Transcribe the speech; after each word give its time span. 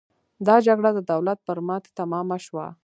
دا 0.47 0.55
جګړه 0.67 0.89
د 0.93 0.99
دولت 1.11 1.39
پر 1.47 1.57
ماتې 1.67 1.89
تمامه 1.99 2.37
شوه. 2.45 2.65